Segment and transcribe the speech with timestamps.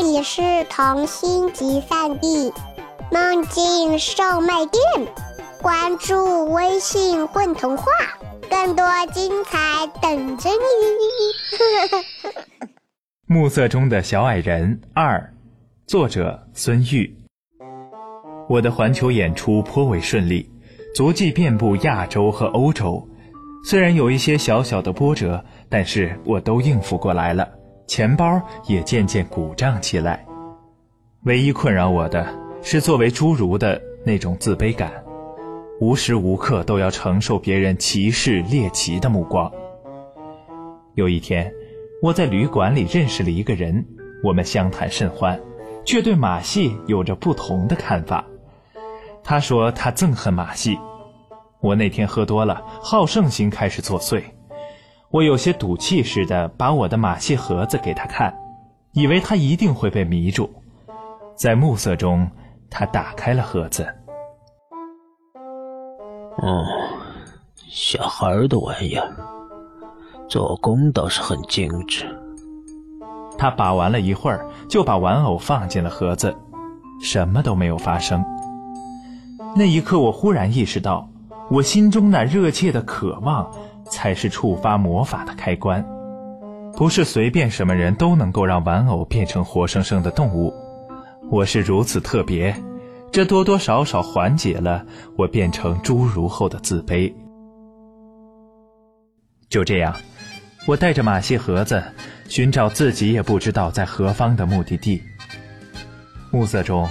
[0.00, 0.40] 这里是
[0.70, 2.52] 童心集散地，
[3.10, 4.80] 梦境售卖店。
[5.60, 7.84] 关注微信“混童话”，
[8.48, 12.36] 更多精彩等着你。
[13.26, 15.34] 暮色中的小矮人二，
[15.84, 17.12] 作者孙玉。
[18.48, 20.48] 我的环球演出颇为顺利，
[20.94, 23.04] 足迹遍布亚洲和欧洲。
[23.64, 27.48] 虽然有一些小小的波折，但是我都应付过来了，
[27.88, 30.24] 钱包也渐渐鼓胀起来。
[31.24, 32.24] 唯一困扰我的
[32.62, 34.92] 是作为侏儒的那种自卑感，
[35.80, 39.50] 无时无刻都要承受别人歧视猎奇的目光。
[40.94, 41.52] 有一天，
[42.02, 43.84] 我在旅馆里认识了一个人，
[44.22, 45.40] 我们相谈甚欢，
[45.84, 48.24] 却对马戏有着不同的看法。
[49.24, 50.78] 他说他憎恨马戏。
[51.60, 54.22] 我那天喝多了，好胜心开始作祟。
[55.10, 58.34] 我有些赌气似的把我的马戏盒子给他看，
[58.92, 60.50] 以为他一定会被迷住。
[61.34, 62.28] 在暮色中，
[62.68, 63.86] 他打开了盒子。
[66.36, 66.62] 哦，
[67.68, 69.16] 小孩的玩意儿，
[70.28, 72.04] 做工倒是很精致。
[73.38, 76.36] 他把玩了一会儿，就把玩偶放进了盒子，
[77.00, 78.22] 什么都没有发生。
[79.56, 81.08] 那一刻，我忽然意识到。
[81.50, 83.50] 我心中那热切的渴望，
[83.90, 85.84] 才是触发魔法的开关。
[86.76, 90.54] 不是随便什么人都能够让玩偶变成活生生的动物。
[91.30, 92.54] 我是如此特别，
[93.10, 94.84] 这多多少少缓解了
[95.16, 97.12] 我变成侏儒后的自卑。
[99.48, 99.94] 就这样，
[100.66, 101.82] 我带着马戏盒子，
[102.28, 105.02] 寻找自己也不知道在何方的目的地。
[106.30, 106.88] 暮色中，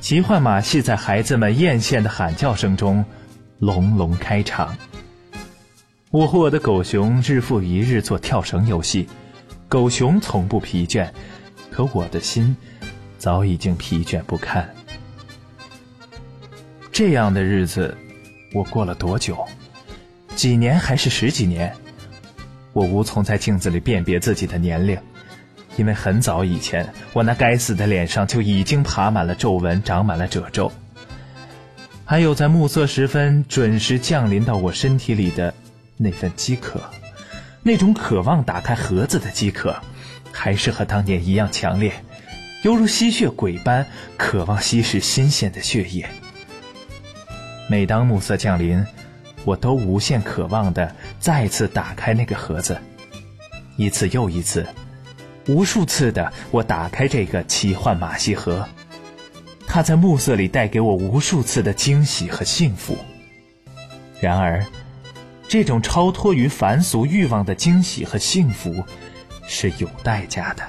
[0.00, 3.04] 奇幻马戏在孩子们艳羡的喊叫声中。
[3.60, 4.76] 隆隆开场。
[6.14, 9.08] 我和我的狗熊日复一日做跳绳游戏，
[9.68, 11.10] 狗熊从不疲倦，
[11.72, 12.56] 可我的心
[13.18, 14.64] 早已经疲倦不堪。
[16.92, 17.92] 这样的日子，
[18.52, 19.44] 我过了多久？
[20.36, 21.74] 几年还是十几年？
[22.72, 24.96] 我无从在镜子里辨别自己的年龄，
[25.76, 30.70] 因为很早以前，我那该死的脸上就已经爬满了皱纹，长满了褶皱。
[32.04, 35.52] 还有在暮色时分准时降临到我身体里的
[35.96, 36.80] 那份饥渴，
[37.62, 39.76] 那种渴望打开盒子的饥渴，
[40.32, 41.92] 还是和当年一样强烈，
[42.62, 46.08] 犹如吸血鬼般渴望吸食新鲜的血液。
[47.68, 48.84] 每当暮色降临，
[49.44, 52.78] 我都无限渴望的再次打开那个盒子，
[53.76, 54.66] 一次又一次，
[55.46, 58.68] 无数次的我打开这个奇幻马戏盒。
[59.66, 62.96] 它在暮色里带给我无数次的惊喜和幸福。
[64.20, 64.64] 然而，
[65.54, 68.82] 这种超脱于凡俗欲望的惊喜和幸福，
[69.46, 70.64] 是有代价的。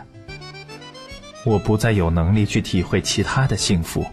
[1.43, 4.05] 我不再有能力去体会其他的幸福，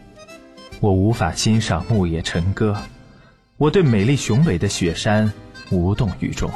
[0.81, 2.75] 我无法欣赏牧野晨歌，
[3.59, 5.31] 我对美丽雄伟的雪山
[5.69, 6.51] 无动于衷，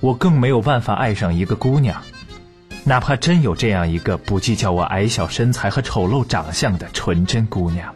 [0.00, 1.98] 我更没有办法爱上一个姑娘。
[2.84, 7.94] 哪怕真有这样一个不计较我矮小身材和丑陋长相的纯真姑娘，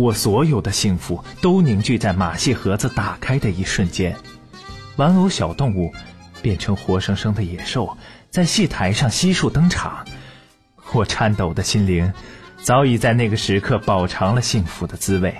[0.00, 4.16] 我所有的幸福都凝聚在马戏盒子打开的一瞬间，
[4.96, 5.92] 玩偶小动物
[6.40, 7.94] 变成活生生的野兽，
[8.30, 10.02] 在戏台上悉数登场。
[10.94, 12.10] 我颤抖的心灵
[12.62, 15.36] 早已在那个时刻饱尝了幸福的滋味，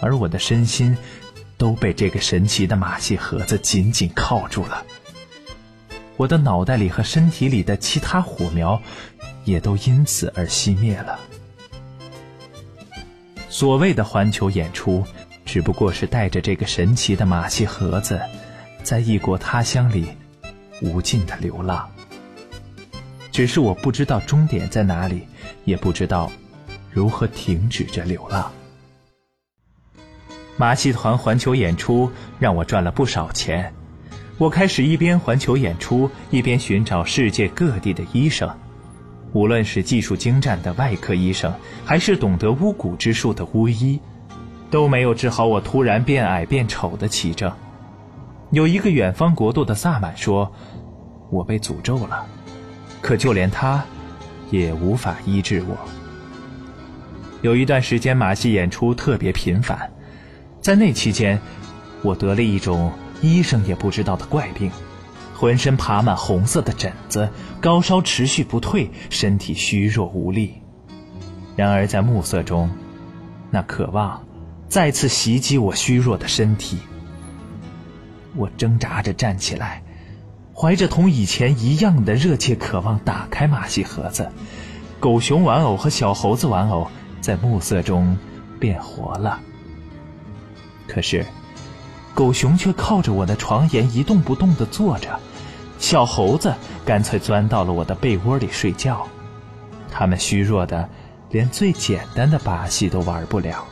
[0.00, 0.96] 而我的身心
[1.58, 4.82] 都被这个神奇的马戏盒子紧紧铐住了。
[6.16, 8.80] 我的脑袋里和身体里的其他火苗，
[9.44, 11.20] 也都因此而熄灭了。
[13.58, 15.02] 所谓的环球演出，
[15.46, 18.20] 只不过是带着这个神奇的马戏盒子，
[18.82, 20.08] 在异国他乡里
[20.82, 21.90] 无尽的流浪。
[23.32, 25.26] 只是我不知道终点在哪里，
[25.64, 26.30] 也不知道
[26.90, 28.52] 如何停止这流浪。
[30.58, 33.72] 马戏团环球演出让我赚了不少钱。
[34.36, 38.54] 我开始一边环球演出，一边寻找世界各地的医生，
[39.36, 41.52] 无论是技术精湛的外科医生，
[41.84, 44.00] 还是懂得巫蛊之术的巫医，
[44.70, 47.52] 都没有治好我突然变矮变丑的奇症。
[48.50, 50.50] 有一个远方国度的萨满说，
[51.28, 52.24] 我被诅咒了，
[53.02, 53.84] 可就连他，
[54.50, 55.76] 也无法医治我。
[57.42, 59.92] 有一段时间马戏演出特别频繁，
[60.62, 61.38] 在那期间，
[62.00, 62.90] 我得了一种。
[63.22, 64.70] 医生也不知道的怪病，
[65.36, 67.28] 浑身爬满红色的疹子，
[67.60, 70.62] 高烧持续不退，身体虚弱无力。
[71.54, 72.70] 然而在暮色中，
[73.50, 74.24] 那渴望
[74.66, 76.78] 再次袭击我虚弱的身体。
[78.34, 79.82] 我挣扎着站起来，
[80.54, 84.32] 怀着同以前一样的热切渴望打开马戏盒子。
[84.98, 86.88] 狗熊玩偶和小猴子玩偶
[87.20, 88.16] 在暮色中
[88.58, 89.38] 变活了。
[90.88, 91.26] 可是，
[92.14, 95.20] 狗熊却靠着我的床沿一动不动地坐着，
[95.78, 99.06] 小猴子干脆钻到了我的被窝里睡觉。
[99.90, 100.88] 他们虚弱的，
[101.30, 103.64] 连最简单的把戏都玩不了。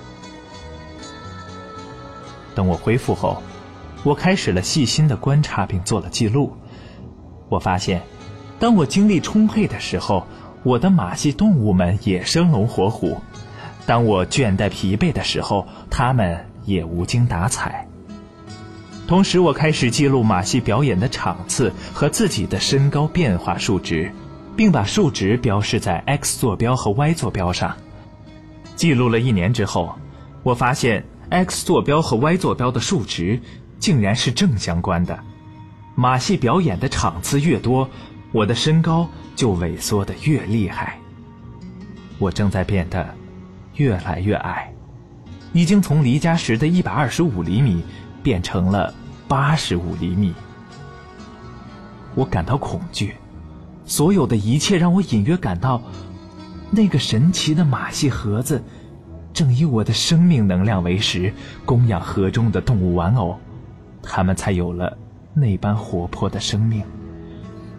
[2.55, 3.43] 等我恢复后，
[4.05, 6.57] 我开始了细心的观察并做了记录。
[7.49, 8.01] 我发现，
[8.59, 10.27] 当我精力充沛的时候，
[10.63, 13.21] 我的马戏动物们也生龙活虎；
[13.87, 17.87] 当我倦怠疲惫的时候，它们也无精打采。
[19.07, 24.11] 同时，我开始记录马戏表演的场次和自己的身高变化数值，
[24.57, 27.77] 并把数值标示在 X 坐标和 Y 坐标上。
[28.75, 29.95] 记录了一年之后，
[30.43, 33.39] 我发现 X 坐标和 Y 坐标的数值
[33.79, 35.19] 竟然是正相关的。
[35.95, 37.89] 马戏表演的场次越多，
[38.33, 39.07] 我的身高
[39.37, 40.99] 就萎缩的越厉害。
[42.19, 43.15] 我正在变得
[43.75, 44.73] 越来越矮，
[45.53, 47.85] 已经从离家时的一百二十五厘米。
[48.25, 48.93] 变成了
[49.29, 50.35] 八十五厘米。
[52.15, 53.15] 我感到恐惧，
[53.85, 55.83] 所有的一切让我隐约感到，
[56.71, 58.65] 那个神奇的马戏盒子，
[59.35, 61.35] 正以我的生命能量为食，
[61.67, 63.39] 供养盒中的动物玩偶，
[64.03, 64.97] 它们才有了
[65.35, 66.83] 那般活泼的生命。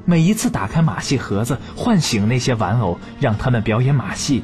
[0.06, 4.44] 每一次打开马戏盒子，唤醒那些玩偶，让他们表演马戏，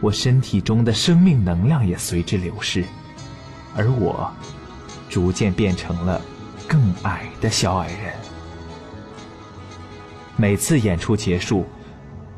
[0.00, 2.82] 我身体中的生命能量也随之流失，
[3.76, 4.32] 而我。
[5.12, 6.18] 逐渐变成了
[6.66, 8.14] 更矮的小矮人。
[10.38, 11.66] 每次演出结束，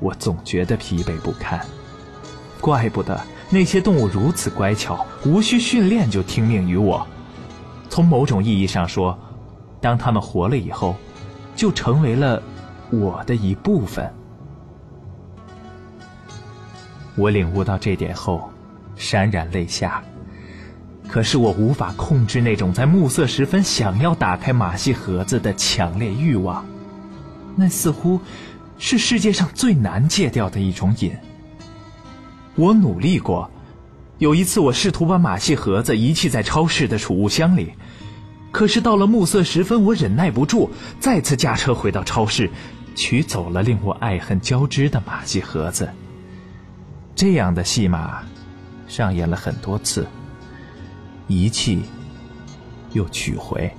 [0.01, 1.65] 我总觉得疲惫不堪。
[2.61, 7.07] 怪不得那些动物如此乖巧，无需训练就听命于我。
[7.89, 9.17] 从某种意义上说，
[9.81, 10.97] 当它们活了以后，
[11.55, 12.43] 就成为了
[12.91, 14.13] 我的一部分。
[17.15, 18.51] 我领悟到这点后，
[18.99, 20.03] 潸然泪下。
[21.09, 26.65] 可是我无法控制那种在暮色时分想要打开马戏盒子的强烈欲望，
[27.55, 28.21] 那似乎
[28.79, 31.13] 是世界上最难戒掉的一种瘾。
[32.57, 33.51] 我努力过，
[34.19, 37.75] 有一次我试图把马戏盒子遗弃在超市的储物箱里，
[38.51, 42.51] 可是到了暮色时分，我忍耐不住，再次驾车回到超市，
[42.97, 45.89] 取走了令我爱恨交织的马戏盒子。
[47.15, 48.23] 这样的戏码
[48.89, 50.07] 上演了很多次。
[51.27, 51.83] 遗弃，
[52.93, 53.71] 又取回。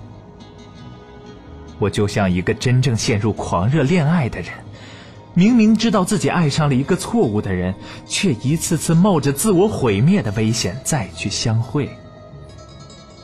[1.77, 4.51] 我就像一个真正陷入狂热恋爱的人，
[5.33, 7.75] 明明知道自己爱上了一个错误的人，
[8.07, 11.89] 却一次次冒着自我毁灭的危险再去相会。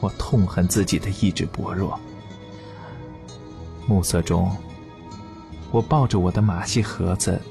[0.02, 1.98] 我痛恨自己的意志薄弱。
[3.88, 4.52] 暮色中，
[5.72, 7.42] 我抱着我的马戏盒子，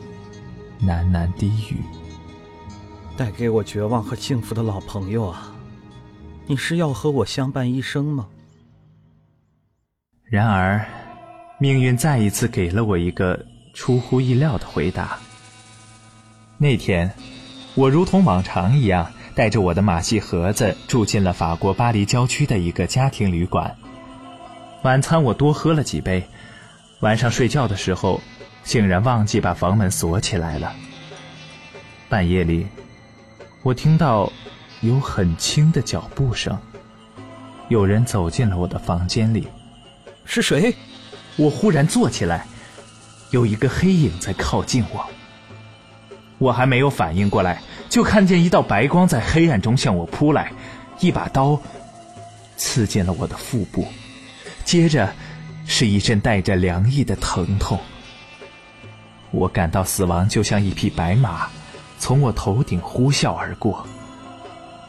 [0.83, 1.83] 喃喃低语
[3.17, 5.50] ：“带给我绝望和幸福的老朋友啊！”
[6.51, 8.27] 你是要和我相伴一生吗？
[10.25, 10.85] 然而，
[11.61, 15.17] 命运再一次给了我一个出乎意料的回答。
[16.59, 17.15] 那天，
[17.77, 23.77] 我如同往常一样，带着我的马戏盒子住进了法国巴黎郊区的一个家庭旅馆。
[24.83, 26.29] 晚餐我多喝了几杯，
[26.99, 28.21] 晚上睡觉的时候，
[28.65, 30.75] 竟然忘记把房门锁起来了。
[32.09, 32.67] 半夜里，
[33.63, 34.33] 我听到。
[34.81, 36.59] 有很轻的脚步声，
[37.69, 39.47] 有人走进了我的房间里。
[40.25, 40.75] 是谁？
[41.37, 42.47] 我忽然坐起来，
[43.31, 45.07] 有一个黑影在靠近我。
[46.39, 47.61] 我还没有反应过来，
[47.91, 50.51] 就看见一道白光在黑暗中向我扑来，
[50.99, 51.61] 一把刀
[52.57, 53.87] 刺进了我的腹部，
[54.65, 55.13] 接着
[55.67, 57.79] 是一阵带着凉意的疼痛。
[59.31, 61.49] 我感到死亡就像一匹白马，
[61.99, 63.87] 从我头顶呼啸而过。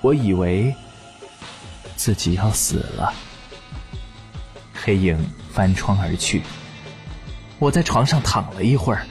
[0.02, 0.76] 我以为
[1.96, 3.14] 自己要死了，
[4.74, 5.18] 黑影
[5.54, 6.42] 翻窗而去。
[7.60, 9.06] 我在床上躺了一会儿，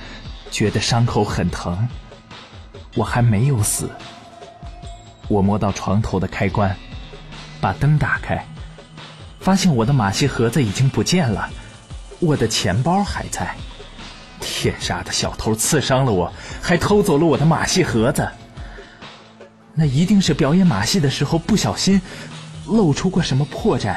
[0.51, 1.89] 觉得伤口很疼。
[2.97, 3.89] 我还没有死。
[5.29, 6.77] 我摸到床头的开关，
[7.61, 8.45] 把灯打开，
[9.39, 11.49] 发现我的马戏盒子已经不见了，
[12.19, 13.55] 我的钱包还在。
[14.41, 18.29] 天杀的小偷刺伤了我，还偷走了我的马戏盒子。
[19.81, 22.03] 那一定是表演马戏的时候不小心
[22.67, 23.97] 露出过什么破绽，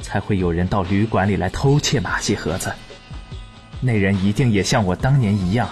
[0.00, 2.72] 才会有人到旅馆里来偷窃马戏盒子。
[3.78, 5.68] 那人一定也像我当年一样，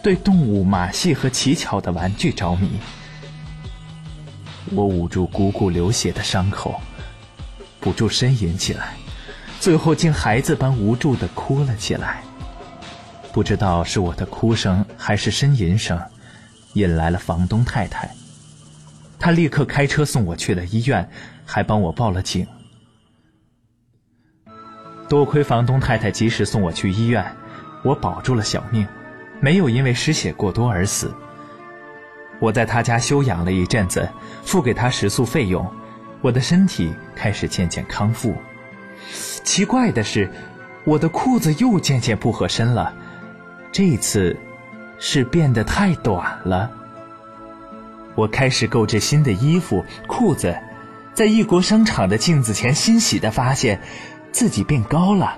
[0.00, 2.78] 对动物、马戏和奇巧的玩具着迷。
[4.70, 6.80] 我捂住汩汩流血的伤口，
[7.80, 8.94] 不住呻吟起来，
[9.58, 12.22] 最后竟孩子般无助地哭了起来。
[13.32, 16.00] 不知道是我的哭声还是呻吟声，
[16.74, 18.08] 引来了房东太太。
[19.22, 21.08] 他立刻开车送我去了医院，
[21.46, 22.44] 还帮我报了警。
[25.08, 27.24] 多亏房东太太及时送我去医院，
[27.84, 28.84] 我保住了小命，
[29.38, 31.14] 没有因为失血过多而死。
[32.40, 34.08] 我在他家休养了一阵子，
[34.42, 35.72] 付给他食宿费用，
[36.20, 38.34] 我的身体开始渐渐康复。
[39.44, 40.28] 奇怪的是，
[40.82, 42.92] 我的裤子又渐渐不合身了。
[43.70, 44.36] 这次，
[44.98, 46.68] 是变得太短了。
[48.14, 50.56] 我开始购置新的衣服、裤子，
[51.14, 53.80] 在异国商场的镜子前欣喜的发现，
[54.32, 55.36] 自己变高了。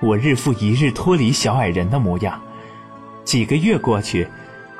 [0.00, 2.40] 我日复一日脱离小矮人的模样，
[3.24, 4.28] 几个月过去，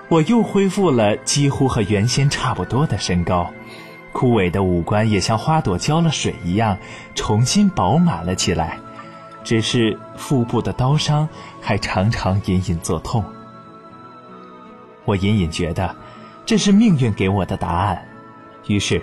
[0.09, 3.51] 我又恢复了几乎和原先差不多的身高，
[4.13, 6.79] 枯萎的五官也像花朵浇了水一样，
[7.15, 8.79] 重新饱满了起来。
[9.43, 11.29] 只是腹部的刀伤
[11.61, 13.25] 还常常隐隐作痛，
[15.05, 15.95] 我隐隐觉得
[16.47, 18.07] 这是命运给我的答案。
[18.69, 19.03] 于是，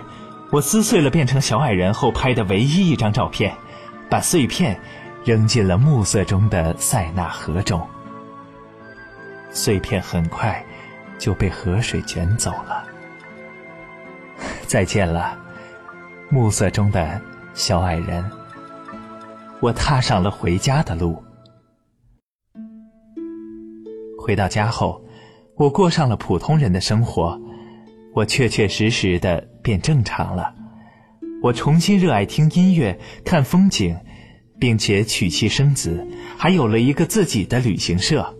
[0.50, 3.54] 我撕碎了变成小矮人后拍的唯一一张照片，
[4.08, 4.80] 把碎片
[5.24, 7.86] 扔进了暮色中的塞纳河中。
[9.50, 10.64] 碎片很快
[11.18, 12.84] 就被河水卷走了。
[14.66, 15.38] 再见了，
[16.30, 17.20] 暮色中的
[17.52, 18.24] 小矮人。
[19.60, 21.22] 我踏上了回家的路。
[24.18, 25.03] 回到家后，
[25.56, 27.40] 我过上了普通人的生活，
[28.12, 30.52] 我确确实实的变正常了。
[31.42, 33.96] 我重新热爱听音乐、看风景，
[34.58, 36.04] 并且娶妻生子，
[36.36, 38.34] 还有了一个自己的旅行社。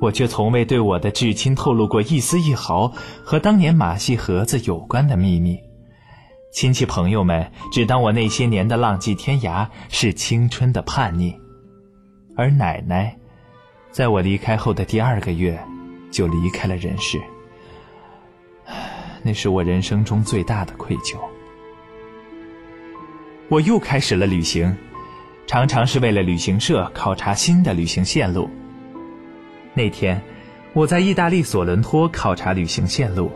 [0.00, 2.92] 我却从未对我的至亲透露过一丝一毫
[3.24, 5.58] 和当年马戏盒子有关的秘密。
[6.52, 11.34] 亲戚朋友们只当我那些年的浪迹天涯是青春的叛逆，
[12.36, 13.18] 而奶奶，
[13.90, 15.60] 在我离开后的第二个月，
[16.10, 17.20] 就离开了人世。
[19.22, 21.16] 那是我人生中最大的愧疚。
[23.48, 24.76] 我又开始了旅行，
[25.46, 28.48] 常常是为了旅行社考察新的旅行线路。
[29.74, 30.20] 那天，
[30.72, 33.30] 我在意大利索伦托考察旅行线路，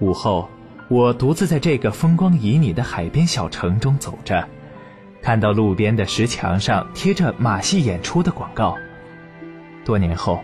[0.00, 0.48] 午后。
[0.90, 4.48] 我独自在这个风光旖旎的海边小城中走着，
[5.20, 8.74] 看到路边的石墙上贴着马戏演出的广告。
[9.84, 10.42] 多年后，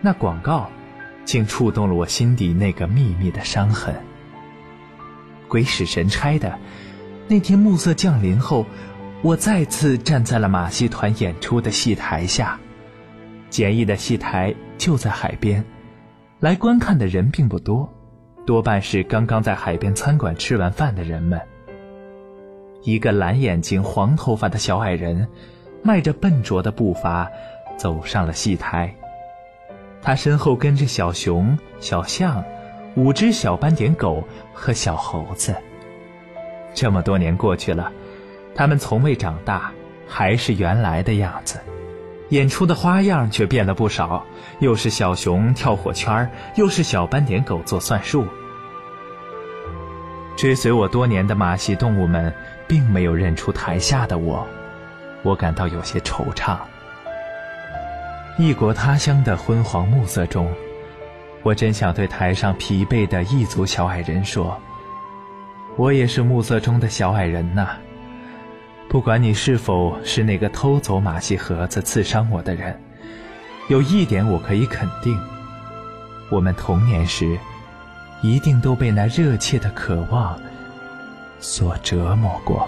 [0.00, 0.68] 那广告
[1.24, 3.94] 竟触动了我心底那个秘密的伤痕。
[5.48, 6.58] 鬼使神差的，
[7.28, 8.64] 那天暮色降临后，
[9.22, 12.58] 我再次站在了马戏团演出的戏台下。
[13.50, 15.64] 简易的戏台就在海边，
[16.38, 17.92] 来观看的人并不多。
[18.46, 21.40] 多半是刚刚在海边餐馆吃完饭的人们。
[22.82, 25.28] 一个蓝眼睛、黄头发的小矮人，
[25.82, 27.28] 迈着笨拙的步伐，
[27.76, 28.94] 走上了戏台。
[30.02, 32.42] 他身后跟着小熊、小象、
[32.96, 35.54] 五只小斑点狗和小猴子。
[36.72, 37.92] 这么多年过去了，
[38.54, 39.72] 他们从未长大，
[40.08, 41.60] 还是原来的样子。
[42.30, 44.24] 演出的花样却变了不少，
[44.60, 48.24] 又是小熊跳火圈又是小斑点狗做算术。
[50.36, 52.32] 追随我多年的马戏动物们，
[52.68, 54.46] 并没有认出台下的我，
[55.22, 56.56] 我感到有些惆怅。
[58.40, 60.50] 异国他乡的昏黄暮色中，
[61.42, 64.58] 我真想对台上疲惫的异族小矮人说
[65.76, 67.76] ：“我也是暮色中的小矮人呐。”
[68.88, 72.80] 不管你是否是那个偷走马戏盒子、刺伤我的人，
[73.68, 75.20] 有一点我可以肯定：
[76.30, 77.38] 我们童年时
[78.22, 80.40] 一定都被那热切的渴望
[81.40, 82.66] 所折磨过。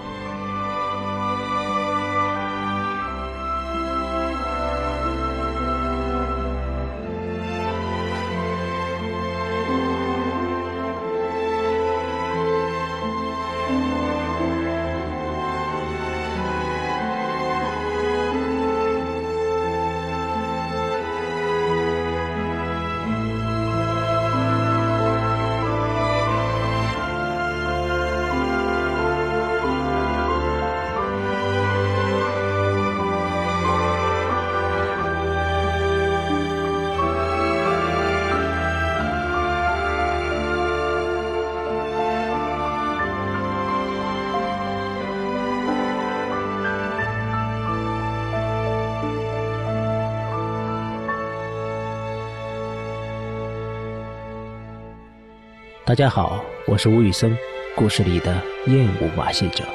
[55.85, 57.37] 大家好，我是吴宇森，
[57.75, 59.65] 故事里的厌恶马戏者。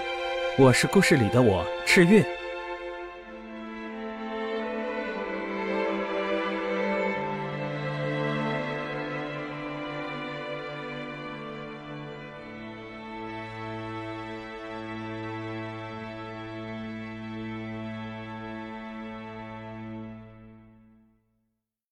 [0.56, 2.24] 我是故事里的我，赤月。